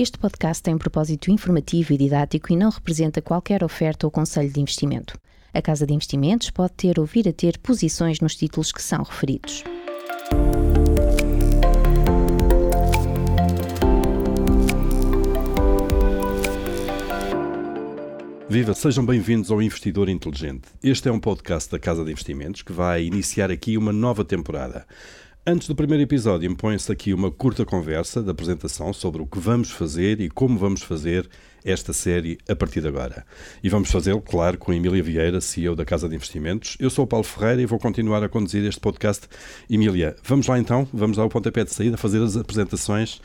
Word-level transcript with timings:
Este 0.00 0.16
podcast 0.16 0.62
tem 0.62 0.74
um 0.74 0.78
propósito 0.78 1.30
informativo 1.30 1.92
e 1.92 1.98
didático 1.98 2.50
e 2.50 2.56
não 2.56 2.70
representa 2.70 3.20
qualquer 3.20 3.62
oferta 3.62 4.06
ou 4.06 4.10
conselho 4.10 4.50
de 4.50 4.58
investimento. 4.58 5.20
A 5.52 5.60
Casa 5.60 5.86
de 5.86 5.92
Investimentos 5.92 6.48
pode 6.48 6.72
ter 6.72 6.98
ou 6.98 7.04
vir 7.04 7.28
a 7.28 7.32
ter 7.34 7.58
posições 7.58 8.18
nos 8.18 8.34
títulos 8.34 8.72
que 8.72 8.80
são 8.80 9.02
referidos. 9.02 9.62
Viva, 18.48 18.72
sejam 18.72 19.04
bem-vindos 19.04 19.50
ao 19.50 19.60
Investidor 19.60 20.08
Inteligente. 20.08 20.70
Este 20.82 21.10
é 21.10 21.12
um 21.12 21.20
podcast 21.20 21.70
da 21.70 21.78
Casa 21.78 22.02
de 22.06 22.10
Investimentos 22.10 22.62
que 22.62 22.72
vai 22.72 23.04
iniciar 23.04 23.50
aqui 23.50 23.76
uma 23.76 23.92
nova 23.92 24.24
temporada. 24.24 24.86
Antes 25.46 25.66
do 25.66 25.74
primeiro 25.74 26.02
episódio, 26.02 26.50
impõe-se 26.50 26.92
aqui 26.92 27.14
uma 27.14 27.30
curta 27.30 27.64
conversa 27.64 28.22
de 28.22 28.30
apresentação 28.30 28.92
sobre 28.92 29.22
o 29.22 29.26
que 29.26 29.38
vamos 29.38 29.70
fazer 29.70 30.20
e 30.20 30.28
como 30.28 30.58
vamos 30.58 30.82
fazer 30.82 31.26
esta 31.64 31.94
série 31.94 32.36
a 32.46 32.54
partir 32.54 32.82
de 32.82 32.88
agora. 32.88 33.24
E 33.64 33.70
vamos 33.70 33.90
fazê-lo, 33.90 34.20
claro, 34.20 34.58
com 34.58 34.70
a 34.70 34.76
Emília 34.76 35.02
Vieira, 35.02 35.40
CEO 35.40 35.74
da 35.74 35.82
Casa 35.82 36.10
de 36.10 36.14
Investimentos. 36.14 36.76
Eu 36.78 36.90
sou 36.90 37.06
o 37.06 37.08
Paulo 37.08 37.24
Ferreira 37.24 37.62
e 37.62 37.66
vou 37.66 37.78
continuar 37.78 38.22
a 38.22 38.28
conduzir 38.28 38.62
este 38.66 38.82
podcast. 38.82 39.26
Emília, 39.68 40.14
vamos 40.22 40.46
lá 40.46 40.58
então, 40.58 40.86
vamos 40.92 41.16
dar 41.16 41.24
o 41.24 41.30
pontapé 41.30 41.64
de 41.64 41.72
saída, 41.72 41.96
fazer 41.96 42.22
as 42.22 42.36
apresentações. 42.36 43.18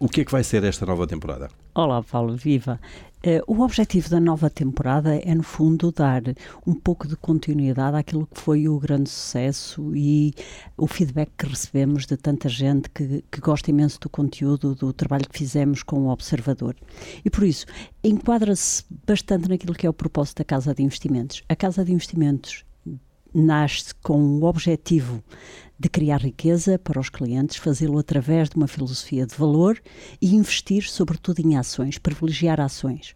O 0.00 0.08
que 0.08 0.22
é 0.22 0.24
que 0.24 0.32
vai 0.32 0.42
ser 0.42 0.64
esta 0.64 0.84
nova 0.84 1.06
temporada? 1.06 1.48
Olá, 1.76 2.02
Paulo, 2.02 2.36
viva! 2.36 2.80
Uh, 3.24 3.40
o 3.46 3.62
objetivo 3.62 4.10
da 4.10 4.18
nova 4.18 4.50
temporada 4.50 5.14
é, 5.14 5.32
no 5.32 5.44
fundo, 5.44 5.92
dar 5.92 6.22
um 6.66 6.74
pouco 6.74 7.06
de 7.06 7.14
continuidade 7.14 7.96
àquilo 7.96 8.26
que 8.26 8.40
foi 8.40 8.68
o 8.68 8.80
grande 8.80 9.08
sucesso 9.08 9.94
e 9.94 10.34
o 10.76 10.88
feedback 10.88 11.30
que 11.38 11.46
recebemos 11.46 12.04
de 12.04 12.16
tanta 12.16 12.48
gente 12.48 12.90
que, 12.90 13.24
que 13.30 13.40
gosta 13.40 13.70
imenso 13.70 14.00
do 14.00 14.08
conteúdo, 14.08 14.74
do 14.74 14.92
trabalho 14.92 15.28
que 15.28 15.38
fizemos 15.38 15.84
com 15.84 16.00
o 16.00 16.08
Observador. 16.08 16.74
E 17.24 17.30
por 17.30 17.44
isso, 17.44 17.64
enquadra-se 18.02 18.82
bastante 19.06 19.48
naquilo 19.48 19.74
que 19.74 19.86
é 19.86 19.90
o 19.90 19.94
propósito 19.94 20.38
da 20.38 20.44
Casa 20.44 20.74
de 20.74 20.82
Investimentos. 20.82 21.44
A 21.48 21.54
Casa 21.54 21.84
de 21.84 21.92
Investimentos 21.92 22.64
nasce 23.34 23.94
com 24.02 24.20
o 24.20 24.44
objetivo 24.44 25.22
de 25.78 25.88
criar 25.88 26.20
riqueza 26.20 26.78
para 26.78 27.00
os 27.00 27.08
clientes, 27.08 27.56
fazê-lo 27.56 27.98
através 27.98 28.48
de 28.48 28.56
uma 28.56 28.68
filosofia 28.68 29.26
de 29.26 29.34
valor 29.34 29.80
e 30.20 30.34
investir, 30.34 30.88
sobretudo, 30.88 31.40
em 31.40 31.56
ações, 31.56 31.98
privilegiar 31.98 32.60
ações. 32.60 33.14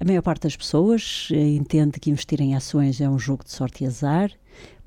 A 0.00 0.04
maior 0.04 0.22
parte 0.22 0.42
das 0.42 0.56
pessoas 0.56 1.28
eh, 1.30 1.36
entende 1.50 2.00
que 2.00 2.10
investir 2.10 2.40
em 2.40 2.54
ações 2.56 3.00
é 3.00 3.08
um 3.08 3.18
jogo 3.18 3.44
de 3.44 3.52
sorte 3.52 3.84
e 3.84 3.86
azar, 3.86 4.32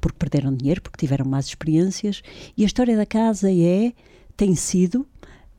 porque 0.02 0.18
perderam 0.18 0.54
dinheiro, 0.54 0.82
porque 0.82 0.98
tiveram 0.98 1.26
más 1.26 1.46
experiências, 1.46 2.22
e 2.58 2.64
a 2.64 2.66
história 2.66 2.98
da 2.98 3.06
casa 3.06 3.52
é, 3.52 3.94
tem 4.36 4.56
sido, 4.56 5.08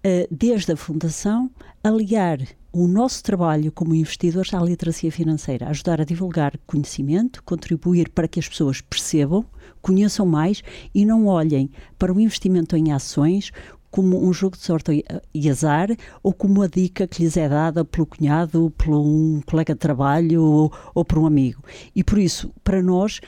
eh, 0.03 0.27
desde 0.31 0.73
a 0.73 0.77
fundação, 0.77 1.51
aliar 1.83 2.39
o 2.79 2.87
nosso 2.87 3.23
trabalho 3.23 3.73
como 3.73 3.95
investidores 3.95 4.53
à 4.53 4.61
literacia 4.61 5.11
financeira, 5.11 5.69
ajudar 5.69 5.99
a 5.99 6.05
divulgar 6.05 6.59
conhecimento, 6.67 7.43
contribuir 7.43 8.11
para 8.11 8.29
que 8.29 8.39
as 8.39 8.47
pessoas 8.47 8.83
percebam, 8.83 9.47
conheçam 9.81 10.27
mais 10.27 10.63
e 10.95 11.07
não 11.07 11.27
olhem 11.27 11.71
para 11.99 12.13
o 12.13 12.21
investimento 12.21 12.77
em 12.77 12.93
ações 12.93 13.51
como 13.91 14.23
um 14.23 14.31
jogo 14.31 14.59
de 14.59 14.63
sorte 14.63 15.03
e 15.33 15.49
azar 15.49 15.89
ou 16.23 16.35
como 16.35 16.61
a 16.61 16.67
dica 16.67 17.07
que 17.07 17.23
lhes 17.23 17.39
é 17.39 17.49
dada 17.49 17.83
pelo 17.83 18.05
cunhado, 18.05 18.71
por 18.77 18.95
um 18.95 19.41
colega 19.47 19.73
de 19.73 19.81
trabalho 19.81 20.43
ou, 20.43 20.73
ou 20.95 21.03
por 21.03 21.19
um 21.19 21.25
amigo. 21.25 21.63
E 21.95 22.05
por 22.05 22.19
isso, 22.19 22.53
para 22.63 22.83
nós, 22.83 23.23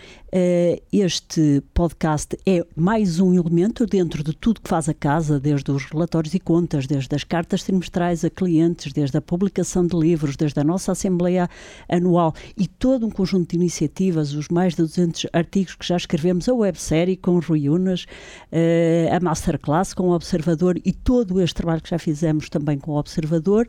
este 0.93 1.63
podcast 1.73 2.37
é 2.45 2.63
mais 2.77 3.19
um 3.19 3.33
elemento 3.33 3.87
dentro 3.87 4.23
de 4.23 4.35
tudo 4.35 4.61
que 4.61 4.69
faz 4.69 4.87
a 4.87 4.93
casa, 4.93 5.41
desde 5.41 5.71
os 5.71 5.87
relatórios 5.87 6.35
e 6.35 6.39
contas, 6.39 6.87
desde 6.87 7.15
as 7.15 7.25
cartas 7.25 7.63
trimestrais 7.63 8.25
a 8.25 8.31
clientes, 8.31 8.93
desde 8.93 9.17
a 9.17 9.23
publicação 9.23 9.87
de 9.87 9.97
livros, 9.97 10.37
desde 10.37 10.61
a 10.61 10.65
nossa 10.65 10.93
Assembleia 10.93 11.49
Anual 11.89 12.35
e 12.59 12.67
todo 12.67 13.07
um 13.07 13.11
conjunto 13.11 13.51
de 13.51 13.57
iniciativas, 13.57 14.35
os 14.35 14.49
mais 14.49 14.75
de 14.75 14.83
200 14.83 15.29
artigos 15.33 15.75
que 15.75 15.87
já 15.87 15.97
escrevemos, 15.97 16.47
a 16.47 16.53
websérie 16.53 17.17
com 17.17 17.39
Rui 17.39 17.71
Unas, 17.71 18.05
uh, 18.05 19.17
a 19.17 19.21
Masterclass 19.21 19.95
com 19.95 20.09
o 20.09 20.15
Observador 20.15 20.79
e 20.85 20.93
todo 20.93 21.41
este 21.41 21.55
trabalho 21.55 21.81
que 21.81 21.91
já 21.91 21.99
fizemos 21.99 22.51
também 22.51 22.79
com 22.79 22.93
o 22.93 22.99
Observador 22.99 23.67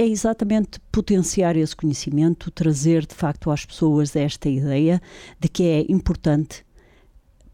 é 0.00 0.06
exatamente 0.06 0.80
potenciar 0.90 1.58
esse 1.58 1.76
conhecimento, 1.76 2.50
trazer 2.50 3.04
de 3.04 3.14
facto 3.14 3.50
às 3.50 3.66
pessoas 3.66 4.16
esta 4.16 4.48
ideia 4.48 4.98
de 5.38 5.46
que 5.46 5.62
é 5.62 5.84
importante 5.90 6.64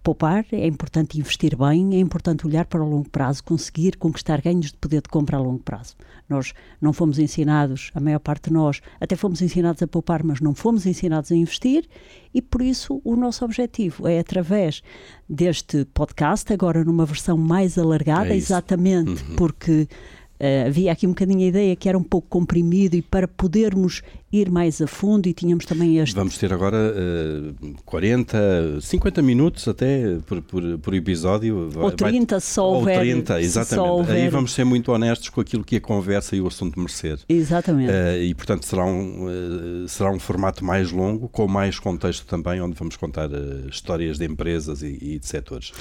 poupar, 0.01 0.47
é 0.53 0.65
importante 0.65 1.19
investir 1.19 1.57
bem, 1.57 1.97
é 1.97 1.99
importante 1.99 2.47
olhar 2.47 2.65
para 2.67 2.81
o 2.81 2.89
longo 2.89 3.11
prazo, 3.11 3.43
conseguir 3.43 3.97
conquistar 3.97 4.41
ganhos 4.41 4.67
de 4.67 4.77
poder 4.77 5.03
de 5.03 5.09
compra 5.09 5.37
a 5.37 5.41
longo 5.41 5.59
prazo. 5.59 5.97
Nós 6.29 6.55
não 6.81 6.93
fomos 6.93 7.19
ensinados, 7.19 7.91
a 7.93 7.99
maior 7.99 8.21
parte 8.21 8.45
de 8.45 8.53
nós, 8.53 8.81
até 9.01 9.17
fomos 9.17 9.43
ensinados 9.43 9.83
a 9.83 9.89
poupar, 9.89 10.23
mas 10.23 10.41
não 10.41 10.55
fomos 10.55 10.87
ensinados 10.87 11.33
a 11.33 11.35
investir 11.35 11.89
e 12.33 12.41
por 12.41 12.63
isso 12.63 13.01
o 13.03 13.17
nosso 13.17 13.45
objetivo 13.45 14.07
é 14.07 14.21
através 14.21 14.85
deste 15.29 15.85
podcast, 15.87 16.53
agora 16.53 16.85
numa 16.85 17.05
versão 17.05 17.37
mais 17.37 17.77
alargada, 17.77 18.29
é 18.29 18.37
exatamente 18.37 19.25
uhum. 19.25 19.35
porque 19.35 19.89
Uh, 20.39 20.69
havia 20.69 20.93
aqui 20.93 21.07
um 21.07 21.11
bocadinho 21.11 21.41
a 21.41 21.49
ideia 21.49 21.77
que 21.77 21.89
era 21.89 21.97
um 21.97 22.03
pouco 22.03 22.29
comprimido 22.29 22.95
e 22.95 23.03
para 23.03 23.27
podermos 23.27 24.03
ir 24.33 24.51
mais 24.51 24.81
a 24.83 24.87
fundo 24.87 25.29
e 25.29 25.33
tínhamos 25.33 25.65
também 25.65 25.99
este... 25.99 26.15
Vamos 26.15 26.37
ter 26.37 26.53
agora 26.53 26.77
uh, 26.77 27.75
40, 27.85 28.81
50 28.81 29.23
minutos 29.23 29.67
até 29.69 30.19
por, 30.27 30.43
por, 30.43 30.79
por 30.79 30.95
episódio. 30.95 31.71
Ou 31.77 31.91
30 31.91 32.35
vai, 32.35 32.41
só 32.41 32.73
houver. 32.73 32.99
Ou 32.99 33.05
30, 33.05 33.41
exatamente. 33.41 33.89
Houver... 33.89 34.17
Aí 34.17 34.29
vamos 34.29 34.53
ser 34.53 34.65
muito 34.65 34.93
honestos 34.93 35.29
com 35.29 35.41
aquilo 35.41 35.65
que 35.65 35.77
a 35.77 35.81
conversa 35.81 36.37
e 36.37 36.41
o 36.41 36.47
assunto 36.47 36.79
merecer. 36.79 37.19
Exatamente. 37.29 37.91
Uh, 37.91 38.23
e 38.23 38.35
portanto 38.35 38.67
será 38.67 38.85
um, 38.85 39.27
uh, 39.85 39.89
será 39.89 40.11
um 40.11 40.19
formato 40.19 40.65
mais 40.65 40.91
longo, 40.91 41.29
com 41.29 41.47
mais 41.47 41.79
contexto 41.79 42.27
também, 42.27 42.61
onde 42.61 42.75
vamos 42.75 42.97
contar 42.97 43.31
histórias 43.71 44.19
de 44.19 44.25
empresas 44.25 44.83
e, 44.83 44.99
e 45.01 45.19
de 45.19 45.27
setores. 45.27 45.73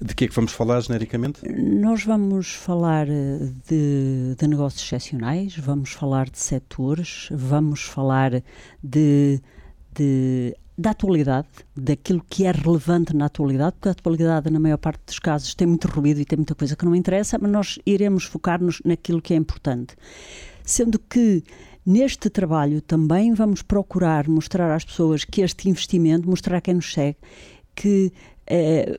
De 0.00 0.14
que 0.14 0.26
é 0.26 0.28
que 0.28 0.34
vamos 0.34 0.52
falar 0.52 0.80
genericamente? 0.80 1.40
Nós 1.48 2.04
vamos 2.04 2.52
falar 2.52 3.06
de, 3.06 3.48
de 4.36 4.46
negócios 4.46 4.82
excepcionais, 4.82 5.56
vamos 5.56 5.92
falar 5.92 6.28
de 6.28 6.38
setores, 6.38 7.28
vamos 7.30 7.82
falar 7.82 8.42
de, 8.82 9.40
de 9.94 10.54
da 10.76 10.90
atualidade, 10.90 11.48
daquilo 11.76 12.24
que 12.28 12.44
é 12.44 12.50
relevante 12.50 13.14
na 13.14 13.26
atualidade, 13.26 13.76
porque 13.76 13.88
a 13.88 13.92
atualidade, 13.92 14.50
na 14.50 14.58
maior 14.58 14.76
parte 14.76 15.02
dos 15.06 15.18
casos, 15.20 15.54
tem 15.54 15.68
muito 15.68 15.86
ruído 15.86 16.20
e 16.20 16.24
tem 16.24 16.36
muita 16.36 16.54
coisa 16.54 16.74
que 16.74 16.84
não 16.84 16.94
interessa, 16.94 17.38
mas 17.40 17.50
nós 17.50 17.78
iremos 17.86 18.24
focar-nos 18.24 18.82
naquilo 18.84 19.22
que 19.22 19.34
é 19.34 19.36
importante. 19.36 19.94
Sendo 20.64 20.98
que 20.98 21.44
neste 21.86 22.28
trabalho 22.28 22.80
também 22.80 23.34
vamos 23.34 23.62
procurar 23.62 24.28
mostrar 24.28 24.74
às 24.74 24.84
pessoas 24.84 25.22
que 25.24 25.42
este 25.42 25.68
investimento, 25.68 26.28
mostrar 26.28 26.56
a 26.56 26.60
quem 26.60 26.74
nos 26.74 26.92
segue, 26.92 27.18
que 27.74 28.12
eh, 28.46 28.98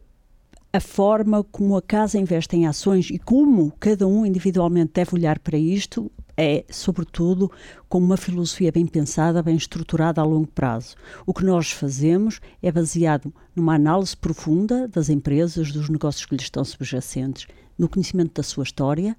a 0.75 0.79
forma 0.81 1.41
como 1.41 1.77
a 1.77 1.81
casa 1.81 2.19
investe 2.19 2.57
em 2.57 2.67
ações 2.67 3.09
e 3.09 3.17
como 3.17 3.71
cada 3.79 4.05
um 4.05 4.25
individualmente 4.25 4.91
deve 4.93 5.15
olhar 5.15 5.39
para 5.39 5.57
isto 5.57 6.11
é, 6.35 6.65
sobretudo, 6.69 7.49
com 7.87 7.97
uma 7.97 8.17
filosofia 8.17 8.73
bem 8.73 8.85
pensada, 8.85 9.41
bem 9.41 9.55
estruturada 9.55 10.19
a 10.19 10.25
longo 10.25 10.47
prazo. 10.47 10.95
O 11.25 11.33
que 11.33 11.45
nós 11.45 11.71
fazemos 11.71 12.41
é 12.61 12.69
baseado 12.73 13.33
numa 13.55 13.75
análise 13.75 14.17
profunda 14.17 14.85
das 14.85 15.07
empresas, 15.07 15.71
dos 15.71 15.87
negócios 15.87 16.25
que 16.25 16.35
lhes 16.35 16.43
estão 16.43 16.65
subjacentes, 16.65 17.47
no 17.77 17.87
conhecimento 17.87 18.33
da 18.33 18.43
sua 18.43 18.65
história, 18.65 19.15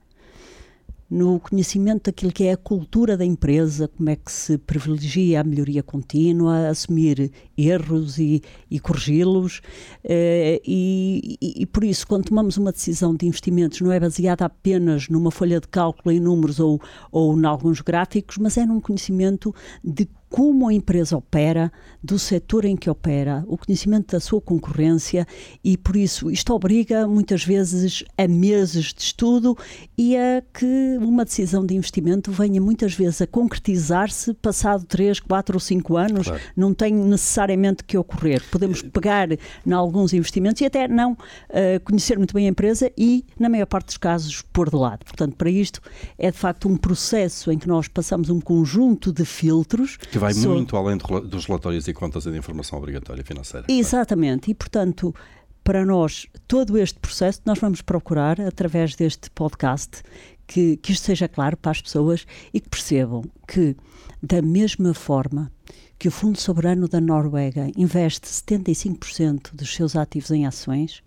no 1.09 1.39
conhecimento 1.39 2.05
daquilo 2.07 2.33
que 2.33 2.45
é 2.45 2.53
a 2.53 2.57
cultura 2.57 3.17
da 3.17 3.25
empresa, 3.25 3.89
como 3.89 4.11
é 4.11 4.17
que 4.17 4.31
se 4.31 4.59
privilegia 4.59 5.41
a 5.41 5.45
melhoria 5.45 5.83
contínua, 5.83 6.69
assumir 6.69 7.31
erros 7.57 8.19
e, 8.19 8.43
e 8.71 8.81
corrigi-los. 8.81 9.61
Eh, 10.03 10.61
e, 10.67 11.39
e, 11.41 11.63
e, 11.63 11.67
por 11.67 11.85
isso, 11.85 12.07
quando 12.07 12.25
tomamos 12.25 12.57
uma 12.57 12.73
decisão 12.73 13.15
de 13.15 13.27
investimentos, 13.27 13.81
não 13.81 13.93
é 13.93 14.01
baseada 14.01 14.45
apenas 14.45 15.09
numa 15.09 15.31
folha 15.31 15.61
de 15.61 15.69
cálculo 15.69 16.15
em 16.15 16.19
números 16.19 16.59
ou, 16.59 16.81
ou 17.13 17.39
em 17.39 17.47
alguns 17.47 17.81
gráficos, 17.81 18.37
mas 18.39 18.57
é 18.57 18.67
num 18.67 18.81
conhecimento 18.81 19.55
de 19.85 20.09
como 20.29 20.69
a 20.69 20.75
empresa 20.75 21.17
opera, 21.17 21.73
do 22.03 22.19
setor 22.19 22.65
em 22.65 22.77
que 22.77 22.89
opera, 22.89 23.45
o 23.49 23.57
conhecimento 23.57 24.13
da 24.13 24.21
sua 24.21 24.41
concorrência 24.41 25.27
e, 25.63 25.77
por 25.77 25.97
isso, 25.97 26.31
isto 26.31 26.53
obriga 26.55 27.07
muitas 27.07 27.45
vezes 27.45 28.05
a 28.17 28.29
meses 28.29 28.93
de 28.95 29.03
estudo 29.03 29.57
e 29.99 30.17
a 30.17 30.43
que 30.53 30.99
uma 31.01 31.25
decisão 31.25 31.67
de 31.67 31.75
investimento 31.75 32.31
venha 32.31 32.61
muitas 32.61 32.95
vezes 32.95 33.23
a 33.23 33.27
concretizar-se 33.27 34.35
passado 34.35 34.85
3, 34.85 35.21
4 35.21 35.57
ou 35.57 35.61
5 35.61 35.97
anos. 35.97 36.27
Claro. 36.29 36.43
Não 36.57 36.73
tem 36.73 36.95
necessariamente 36.95 37.83
que 37.83 37.97
ocorrer. 37.97 38.43
Podemos 38.51 38.83
pegar 38.83 39.29
em 39.33 39.73
alguns 39.73 40.13
investimentos 40.13 40.61
e 40.61 40.67
até 40.67 40.87
não 40.87 41.13
uh, 41.13 41.81
conhecer 41.85 42.19
muito 42.19 42.35
bem 42.35 42.47
a 42.47 42.51
empresa 42.51 42.91
e, 42.97 43.25
na 43.39 43.49
maior 43.49 43.67
parte 43.67 43.87
dos 43.87 43.97
casos, 43.97 44.43
pôr 44.53 44.71
de 44.71 44.77
lado. 44.77 45.05
Portanto, 45.05 45.35
para 45.37 45.51
isto 45.51 45.81
é 46.19 46.31
de 46.31 46.39
facto 46.39 46.69
um 46.69 46.77
processo 46.77 47.51
em 47.51 47.59
que 47.59 47.67
nós 47.67 47.89
passamos 47.89 48.31
um 48.31 48.41
conjunto 48.41 49.13
de 49.13 49.25
filtros 49.25 49.99
que 50.17 50.19
vai 50.19 50.33
muito 50.33 50.77
além 50.77 50.97
dos 50.97 51.45
relatórios 51.45 51.87
e 51.87 51.93
contas 51.93 52.25
e 52.25 52.31
de 52.31 52.39
informação 52.39 52.79
obrigatória 52.79 53.23
financeira. 53.23 53.67
Exatamente, 53.69 54.51
e 54.51 54.55
portanto, 54.55 55.15
para 55.63 55.85
nós, 55.85 56.27
todo 56.49 56.79
este 56.79 56.99
processo, 56.99 57.43
nós 57.45 57.59
vamos 57.59 57.83
procurar, 57.83 58.41
através 58.41 58.95
deste 58.95 59.31
podcast, 59.31 60.03
que, 60.47 60.77
que 60.79 60.93
isto 60.93 61.05
seja 61.05 61.29
claro 61.29 61.57
para 61.57 61.73
as 61.73 61.83
pessoas 61.83 62.27
e 62.55 62.61
que 62.61 62.69
percebam 62.69 63.25
que, 63.47 63.77
da 64.23 64.41
mesma 64.41 64.95
forma 64.95 65.53
que 65.99 66.09
o 66.09 66.11
Fundo 66.11 66.41
Soberano 66.41 66.89
da 66.89 67.01
Noruega 67.01 67.71
investe 67.77 68.29
75% 68.29 69.55
dos 69.55 69.75
seus 69.75 69.97
ativos 69.97 70.31
em 70.31 70.47
ações, 70.47 71.03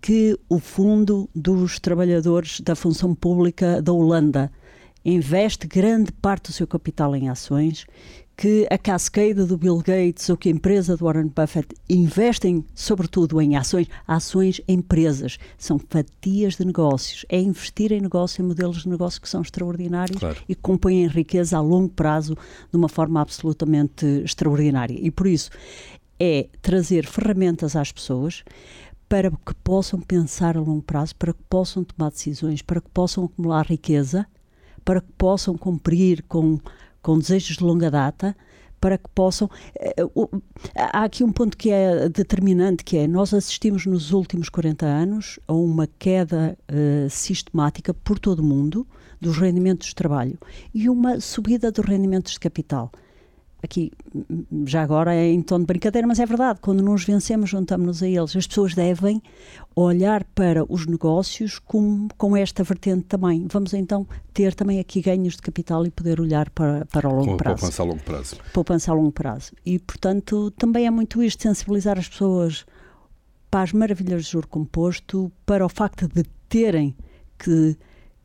que 0.00 0.38
o 0.48 0.58
Fundo 0.58 1.28
dos 1.34 1.78
Trabalhadores 1.78 2.60
da 2.60 2.76
Função 2.76 3.14
Pública 3.14 3.82
da 3.82 3.92
Holanda 3.92 4.50
investe 5.04 5.66
grande 5.66 6.12
parte 6.12 6.50
do 6.50 6.52
seu 6.52 6.66
capital 6.66 7.16
em 7.16 7.28
ações, 7.28 7.86
que 8.38 8.68
a 8.70 8.78
cascada 8.78 9.44
do 9.44 9.58
Bill 9.58 9.78
Gates 9.78 10.30
ou 10.30 10.36
que 10.36 10.48
a 10.48 10.52
empresa 10.52 10.96
do 10.96 11.04
Warren 11.04 11.26
Buffett 11.26 11.74
investem 11.90 12.64
sobretudo 12.72 13.40
em 13.40 13.56
ações, 13.56 13.88
ações 14.06 14.60
empresas, 14.68 15.40
são 15.58 15.76
fatias 15.76 16.54
de 16.54 16.64
negócios, 16.64 17.26
é 17.28 17.40
investir 17.40 17.90
em 17.90 18.00
negócio, 18.00 18.40
em 18.40 18.46
modelos 18.46 18.84
de 18.84 18.88
negócio 18.88 19.20
que 19.20 19.28
são 19.28 19.42
extraordinários 19.42 20.20
claro. 20.20 20.36
e 20.48 20.54
que 20.54 20.62
compõem 20.62 21.08
riqueza 21.08 21.58
a 21.58 21.60
longo 21.60 21.88
prazo 21.88 22.38
de 22.70 22.76
uma 22.76 22.88
forma 22.88 23.20
absolutamente 23.20 24.06
extraordinária. 24.24 24.96
E 24.96 25.10
por 25.10 25.26
isso 25.26 25.50
é 26.20 26.46
trazer 26.62 27.06
ferramentas 27.06 27.74
às 27.74 27.90
pessoas 27.90 28.44
para 29.08 29.32
que 29.32 29.54
possam 29.64 30.00
pensar 30.00 30.56
a 30.56 30.60
longo 30.60 30.82
prazo, 30.82 31.16
para 31.16 31.32
que 31.32 31.42
possam 31.50 31.82
tomar 31.82 32.10
decisões, 32.10 32.62
para 32.62 32.80
que 32.80 32.88
possam 32.90 33.24
acumular 33.24 33.66
riqueza, 33.66 34.24
para 34.84 35.00
que 35.00 35.10
possam 35.18 35.58
cumprir 35.58 36.22
com 36.28 36.60
com 37.08 37.18
desejos 37.18 37.56
de 37.56 37.64
longa 37.64 37.90
data, 37.90 38.36
para 38.78 38.98
que 38.98 39.08
possam. 39.14 39.48
Eh, 39.80 39.94
há 40.76 41.04
aqui 41.04 41.24
um 41.24 41.32
ponto 41.32 41.56
que 41.56 41.70
é 41.70 42.06
determinante, 42.10 42.84
que 42.84 42.98
é 42.98 43.08
nós 43.08 43.32
assistimos 43.32 43.86
nos 43.86 44.12
últimos 44.12 44.50
40 44.50 44.84
anos 44.84 45.40
a 45.48 45.54
uma 45.54 45.88
queda 45.98 46.54
uh, 46.70 47.08
sistemática 47.08 47.94
por 47.94 48.18
todo 48.18 48.40
o 48.40 48.44
mundo 48.44 48.86
dos 49.18 49.38
rendimentos 49.38 49.88
de 49.88 49.94
trabalho 49.94 50.38
e 50.74 50.90
uma 50.90 51.18
subida 51.18 51.72
dos 51.72 51.82
rendimentos 51.82 52.34
de 52.34 52.40
capital 52.40 52.92
aqui 53.62 53.90
já 54.66 54.82
agora 54.82 55.14
é 55.14 55.26
em 55.26 55.42
tom 55.42 55.58
de 55.60 55.66
brincadeira, 55.66 56.06
mas 56.06 56.18
é 56.18 56.26
verdade, 56.26 56.60
quando 56.60 56.82
nos 56.82 57.04
vencemos, 57.04 57.50
juntamos-nos 57.50 58.02
a 58.02 58.08
eles. 58.08 58.36
As 58.36 58.46
pessoas 58.46 58.74
devem 58.74 59.22
olhar 59.74 60.24
para 60.24 60.64
os 60.72 60.86
negócios 60.86 61.58
com, 61.58 62.08
com 62.16 62.36
esta 62.36 62.62
vertente 62.62 63.04
também. 63.04 63.46
Vamos 63.50 63.74
então 63.74 64.06
ter 64.32 64.54
também 64.54 64.78
aqui 64.78 65.00
ganhos 65.00 65.34
de 65.34 65.42
capital 65.42 65.84
e 65.86 65.90
poder 65.90 66.20
olhar 66.20 66.50
para, 66.50 66.86
para 66.86 67.08
o 67.08 67.14
longo 67.14 67.32
com 67.32 67.36
prazo. 67.36 67.60
Poupança 67.60 67.82
a 67.82 67.84
longo 67.84 68.02
prazo. 68.02 68.36
Poupança 68.52 68.92
a 68.92 68.94
longo 68.94 69.12
prazo. 69.12 69.52
E, 69.64 69.78
portanto, 69.78 70.50
também 70.52 70.86
é 70.86 70.90
muito 70.90 71.22
isto, 71.22 71.42
sensibilizar 71.42 71.98
as 71.98 72.08
pessoas 72.08 72.64
para 73.50 73.62
as 73.62 73.72
maravilhas 73.72 74.24
de 74.24 74.32
juro 74.32 74.46
composto, 74.46 75.32
para 75.44 75.64
o 75.64 75.68
facto 75.68 76.06
de 76.06 76.24
terem 76.48 76.94
que 77.38 77.76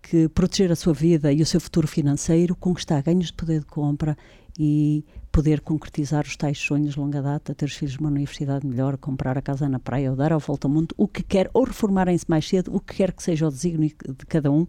que 0.04 0.28
proteger 0.28 0.70
a 0.70 0.76
sua 0.76 0.94
vida 0.94 1.32
e 1.32 1.42
o 1.42 1.46
seu 1.46 1.62
futuro 1.62 1.88
financeiro, 1.88 2.56
conquistar 2.58 3.02
ganhos 3.02 3.28
de 3.28 3.34
poder 3.34 3.62
de 3.62 3.66
compra 3.66 4.18
e 4.60 5.06
poder 5.34 5.62
concretizar 5.62 6.24
os 6.24 6.38
tais 6.38 6.60
sonhos 6.60 6.94
de 6.94 7.00
longa 7.00 7.20
data, 7.20 7.56
ter 7.56 7.66
os 7.66 7.74
filhos 7.74 7.98
numa 7.98 8.12
universidade 8.12 8.66
melhor, 8.68 8.96
comprar 8.98 9.36
a 9.36 9.42
casa 9.42 9.68
na 9.68 9.80
praia 9.80 10.12
ou 10.12 10.16
dar 10.16 10.32
a 10.32 10.38
volta 10.38 10.68
ao 10.68 10.72
mundo, 10.72 10.94
o 10.96 11.08
que 11.08 11.24
quer, 11.24 11.50
ou 11.56 11.64
reformarem-se 11.64 12.26
mais 12.30 12.48
cedo, 12.48 12.74
o 12.74 12.80
que 12.80 12.98
quer 12.98 13.12
que 13.12 13.24
seja 13.24 13.48
o 13.48 13.50
desígnio 13.50 13.90
de 13.90 14.26
cada 14.28 14.52
um, 14.52 14.68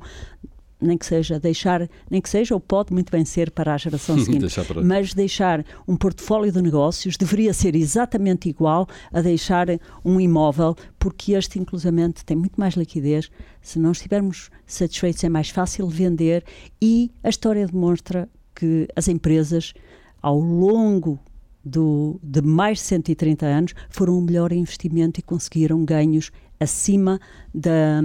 nem 0.81 0.97
que 0.97 1.05
seja 1.05 1.39
deixar, 1.39 1.87
nem 2.11 2.19
que 2.19 2.31
seja, 2.31 2.55
ou 2.55 2.61
pode 2.61 2.95
muito 2.95 3.13
bem 3.13 3.27
ser 3.27 3.51
para 3.51 3.75
a 3.75 3.77
geração 3.77 4.17
seguinte, 4.19 4.41
deixar 4.41 4.65
para... 4.65 4.83
mas 4.83 5.13
deixar 5.13 5.63
um 5.87 5.97
portfólio 5.97 6.51
de 6.51 6.63
negócios 6.63 7.19
deveria 7.19 7.53
ser 7.53 7.77
exatamente 7.77 8.49
igual 8.49 8.89
a 9.13 9.21
deixar 9.21 9.67
um 10.03 10.19
imóvel, 10.19 10.75
porque 10.99 11.33
este, 11.33 11.59
inclusivamente, 11.59 12.25
tem 12.25 12.39
muito 12.39 12.59
mais 12.59 12.73
liquidez. 12.73 13.31
Se 13.61 13.79
não 13.79 13.93
estivermos 13.93 14.51
satisfeitos, 14.67 15.23
é 15.25 15.29
mais 15.29 15.51
fácil 15.51 15.87
vender 15.89 16.43
e 16.81 17.13
a 17.23 17.29
história 17.29 17.67
demonstra 17.67 18.27
que 18.55 18.89
as 18.95 19.09
empresas, 19.09 19.75
ao 20.25 20.41
longo 20.41 21.21
do, 21.63 22.19
de 22.23 22.41
mais 22.41 22.79
de 22.79 22.85
130 22.85 23.45
anos, 23.45 23.75
foram 23.91 24.19
o 24.19 24.23
melhor 24.23 24.55
investimento 24.55 25.21
e 25.21 25.23
conseguiram 25.23 25.85
ganhos 25.85 26.33
acima 26.59 27.21
da, 27.55 28.03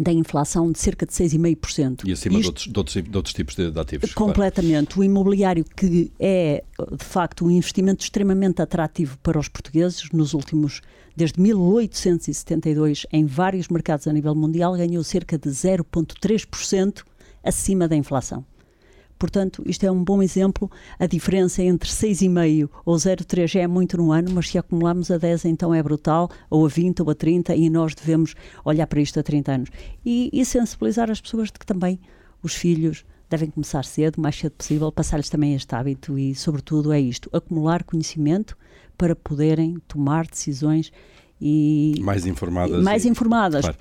da 0.00 0.10
inflação 0.10 0.72
de 0.72 0.78
cerca 0.78 1.04
de 1.04 1.12
6,5%. 1.12 2.08
E 2.08 2.12
acima 2.12 2.38
Isto, 2.38 2.72
de, 2.72 2.78
outros, 2.78 3.04
de, 3.04 3.16
outros, 3.18 3.34
tipos 3.34 3.54
de, 3.54 3.70
de 3.70 3.78
ativos. 3.78 4.14
Completamente. 4.14 4.94
Claro. 4.94 5.00
O 5.02 5.04
imobiliário, 5.04 5.62
que 5.76 6.10
é, 6.18 6.64
de 6.90 7.04
facto, 7.04 7.44
um 7.44 7.50
investimento 7.50 8.02
extremamente 8.02 8.62
atrativo 8.62 9.18
para 9.18 9.38
os 9.38 9.46
portugueses, 9.46 10.10
nos 10.14 10.32
últimos, 10.32 10.80
desde 11.14 11.38
1872, 11.38 13.06
em 13.12 13.26
vários 13.26 13.68
mercados 13.68 14.06
a 14.06 14.12
nível 14.14 14.34
mundial, 14.34 14.74
ganhou 14.74 15.04
cerca 15.04 15.36
de 15.36 15.50
0,3% 15.50 17.02
acima 17.44 17.86
da 17.86 17.94
inflação. 17.94 18.42
Portanto, 19.20 19.62
isto 19.66 19.84
é 19.84 19.90
um 19.92 20.02
bom 20.02 20.22
exemplo. 20.22 20.70
A 20.98 21.06
diferença 21.06 21.62
entre 21.62 21.90
6,5 21.90 22.70
ou 22.86 22.96
0,3 22.96 23.46
já 23.46 23.60
é 23.60 23.66
muito 23.66 23.98
no 23.98 24.10
ano, 24.12 24.30
mas 24.32 24.48
se 24.48 24.56
acumulamos 24.56 25.10
a 25.10 25.18
10, 25.18 25.44
então 25.44 25.74
é 25.74 25.82
brutal, 25.82 26.30
ou 26.48 26.64
a 26.64 26.68
20 26.68 27.02
ou 27.02 27.10
a 27.10 27.14
30, 27.14 27.54
e 27.54 27.68
nós 27.68 27.94
devemos 27.94 28.34
olhar 28.64 28.86
para 28.86 28.98
isto 28.98 29.20
a 29.20 29.22
30 29.22 29.52
anos. 29.52 29.70
E, 30.04 30.30
e 30.32 30.42
sensibilizar 30.42 31.10
as 31.10 31.20
pessoas 31.20 31.48
de 31.48 31.58
que 31.58 31.66
também 31.66 32.00
os 32.42 32.54
filhos 32.54 33.04
devem 33.28 33.50
começar 33.50 33.84
cedo, 33.84 34.16
o 34.16 34.22
mais 34.22 34.36
cedo 34.36 34.52
possível, 34.52 34.90
passar-lhes 34.90 35.28
também 35.28 35.54
este 35.54 35.74
hábito 35.74 36.18
e, 36.18 36.34
sobretudo, 36.34 36.90
é 36.90 36.98
isto: 36.98 37.28
acumular 37.30 37.84
conhecimento 37.84 38.56
para 38.96 39.14
poderem 39.14 39.76
tomar 39.86 40.26
decisões 40.26 40.90
e 41.38 41.94
mais 42.00 42.24
informadas. 42.24 42.82
Mais 42.82 43.04
e, 43.04 43.08
informadas. 43.08 43.60
Claro. 43.60 43.78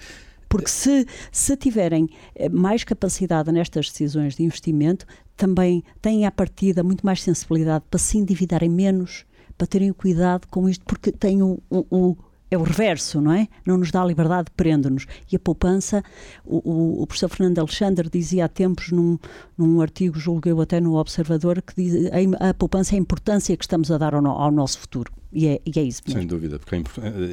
Porque 0.50 0.69
se, 0.69 1.06
se 1.31 1.56
tiverem 1.56 2.10
eh, 2.36 2.50
mais 2.50 2.84
capacidade 2.84 3.51
nestas 3.51 3.90
decisões 3.90 4.36
de 4.36 4.44
investimento, 4.44 5.06
também 5.38 5.84
têm 6.01 6.25
à 6.25 6.31
partida 6.31 6.84
muito 6.84 7.06
mais 7.06 7.22
sensibilidade 7.22 7.86
para 7.90 8.00
se 8.00 8.18
endividarem 8.18 8.69
menos, 8.69 9.25
para 9.57 9.68
terem 9.68 9.94
cuidado 9.94 10.48
com 10.48 10.68
isto, 10.68 10.84
porque 10.86 11.12
têm 11.12 11.44
o, 11.44 11.62
o, 11.69 11.86
o 11.92 12.18
é 12.51 12.57
o 12.57 12.63
reverso, 12.63 13.22
não 13.22 13.31
é? 13.31 13.48
Não 13.66 13.78
nos 13.78 13.92
dá 13.92 14.04
liberdade, 14.04 14.50
prende-nos. 14.57 15.06
E 15.31 15.36
a 15.36 15.40
poupança, 15.40 16.04
o, 16.44 17.04
o, 17.04 17.06
professor 17.06 17.30
Fernando 17.30 17.60
Alexandre 17.60 18.10
dizia 18.10 18.45
há 18.45 18.48
tempos 18.48 18.92
num, 18.92 19.19
num 19.57 19.81
artigo, 19.81 20.18
julguei 20.18 20.54
até 20.60 20.80
no 20.81 20.95
Observador, 20.95 21.62
que 21.62 21.75
diz, 21.75 22.10
a 22.40 22.54
poupança 22.54 22.95
é 22.95 22.98
a 22.98 23.02
importância 23.02 23.56
que 23.56 23.63
estamos 23.63 23.92
a 23.92 23.98
dar 23.98 24.16
ao, 24.16 24.25
ao 24.25 24.52
nosso 24.52 24.80
futuro. 24.80 25.19
E 25.31 25.48
é, 25.48 25.62
e 25.64 25.80
é 25.80 25.84
isso 25.84 26.02
mesmo. 26.08 26.20
Sem 26.20 26.28
dúvida, 26.28 26.58
porque 26.58 26.76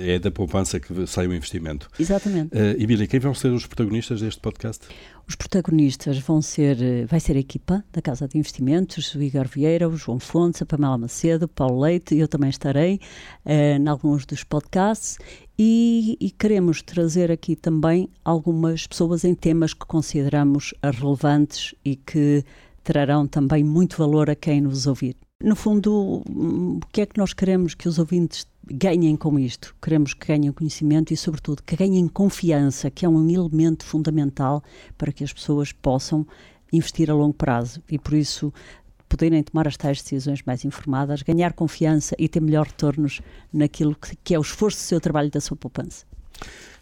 é, 0.07 0.19
da 0.19 0.31
poupança 0.31 0.79
que 0.79 1.07
sai 1.07 1.27
o 1.27 1.35
investimento. 1.35 1.89
Exatamente. 1.99 2.55
Uh, 2.55 2.83
Emília, 2.83 3.07
quem 3.07 3.19
vão 3.19 3.33
ser 3.35 3.49
os 3.49 3.67
protagonistas 3.67 4.21
deste 4.21 4.41
podcast? 4.41 4.87
Os 5.29 5.35
protagonistas 5.35 6.19
vão 6.19 6.41
ser, 6.41 6.81
eh, 6.81 7.05
vai 7.05 7.19
ser 7.19 7.37
a 7.37 7.41
equipa 7.41 7.85
da 7.93 8.01
Casa 8.01 8.29
de 8.29 8.39
Investimentos, 8.39 9.13
o 9.13 9.21
Igor 9.21 9.49
Vieira, 9.49 9.88
o 9.88 9.97
João 9.97 10.21
Fontes, 10.21 10.62
a 10.62 10.67
Pamela 10.67 10.97
Macedo, 10.97 11.47
o 11.47 11.49
Paulo 11.49 11.81
Leite, 11.81 12.17
eu 12.17 12.29
também 12.29 12.49
estarei 12.49 13.00
uh, 13.45 13.50
em 13.50 13.88
alguns 13.88 14.25
dos 14.25 14.45
podcasts 14.45 15.19
e, 15.59 16.17
e, 16.21 16.31
queremos 16.31 16.81
trazer 16.81 17.33
aqui 17.33 17.57
também 17.57 18.09
algumas 18.25 18.87
pessoas 18.87 19.25
em 19.25 19.35
temas 19.35 19.75
que 19.75 19.85
consideramos 19.85 20.73
relevantes 20.81 21.75
e 21.85 21.97
que 21.97 22.45
trarão 22.85 23.26
também 23.26 23.65
muito 23.65 23.97
valor 23.97 24.31
a 24.31 24.37
quem 24.37 24.61
nos 24.61 24.87
ouvir. 24.87 25.17
No 25.43 25.55
fundo, 25.55 26.23
o 26.26 26.81
que 26.90 27.02
é 27.02 27.07
que 27.07 27.19
nós 27.19 27.35
queremos 27.35 27.75
que 27.75 27.87
os 27.87 27.99
ouvintes 27.99 28.47
ganhem 28.64 29.14
com 29.16 29.38
isto? 29.38 29.76
Queremos 29.83 30.14
que 30.14 30.26
ganhem 30.26 30.50
conhecimento 30.50 31.12
e, 31.12 31.16
sobretudo, 31.16 31.62
que 31.62 31.76
ganhem 31.76 32.09
confiança, 32.09 32.90
que 32.90 33.05
é 33.05 33.09
um 33.09 33.28
elemento 33.28 33.85
fundamental 33.85 34.64
para 34.97 35.12
que 35.12 35.23
as 35.23 35.35
pessoas 35.35 35.73
possam 35.73 36.26
investir 36.73 37.11
a 37.11 37.14
longo 37.14 37.35
prazo 37.35 37.83
e, 37.87 37.99
por 37.99 38.14
isso, 38.14 38.50
poderem 39.11 39.43
tomar 39.43 39.69
as 39.69 39.76
tais 39.76 40.00
decisões 40.00 40.43
mais 40.43 40.64
informadas, 40.64 41.21
ganhar 41.21 41.52
confiança 41.52 42.16
e 42.19 42.31
ter 42.31 42.40
melhores 42.40 42.73
retornos 42.73 43.21
naquilo 43.52 43.95
que, 43.95 44.16
que 44.16 44.35
é 44.35 44.38
o 44.38 44.43
esforço 44.43 44.78
do 44.78 44.88
seu 44.88 45.00
trabalho 45.02 45.28
e 45.28 45.33
da 45.33 45.40
sua 45.40 45.57
poupança. 45.57 46.07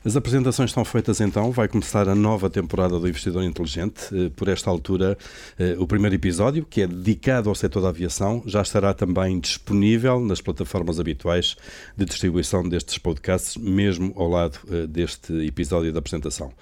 As 0.04 0.16
apresentações 0.16 0.68
estão 0.68 0.84
feitas 0.84 1.18
então, 1.18 1.50
vai 1.50 1.66
começar 1.66 2.10
a 2.10 2.14
nova 2.14 2.50
temporada 2.50 2.98
do 3.00 3.08
Investidor 3.08 3.42
Inteligente. 3.42 4.04
Eh, 4.12 4.30
por 4.36 4.48
esta 4.48 4.68
altura, 4.68 5.16
eh, 5.58 5.76
o 5.78 5.86
primeiro 5.86 6.14
episódio, 6.14 6.66
que 6.68 6.82
é 6.82 6.86
dedicado 6.86 7.48
ao 7.48 7.54
setor 7.54 7.80
da 7.80 7.88
aviação, 7.88 8.42
já 8.44 8.60
estará 8.60 8.92
também 8.92 9.40
disponível 9.40 10.20
nas 10.20 10.42
plataformas 10.42 11.00
habituais 11.00 11.56
de 11.96 12.04
distribuição 12.04 12.68
destes 12.68 12.98
podcasts, 12.98 13.56
mesmo 13.56 14.12
ao 14.14 14.28
lado 14.28 14.58
eh, 14.70 14.86
deste 14.86 15.32
episódio 15.46 15.90
da 15.90 16.00
apresentação. 16.00 16.52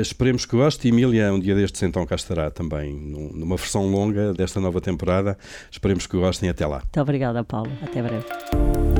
Esperemos 0.00 0.46
que 0.46 0.56
goste. 0.56 0.86
Emília, 0.86 1.32
um 1.32 1.40
dia 1.40 1.56
destes, 1.56 1.82
então, 1.82 2.06
cá 2.06 2.14
estará 2.14 2.52
também 2.52 2.94
numa 2.94 3.56
versão 3.56 3.90
longa 3.90 4.32
desta 4.32 4.60
nova 4.60 4.80
temporada. 4.80 5.36
Esperemos 5.72 6.06
que 6.06 6.16
gostem. 6.16 6.48
Até 6.48 6.64
lá. 6.64 6.78
Muito 6.78 7.00
obrigada, 7.00 7.42
Paulo. 7.42 7.70
Até 7.82 8.00
breve. 8.00 8.91